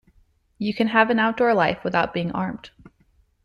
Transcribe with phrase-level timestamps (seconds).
[0.57, 2.71] You can have an outdoor life without being armed.